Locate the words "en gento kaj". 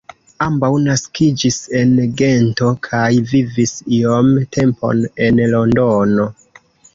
1.79-3.11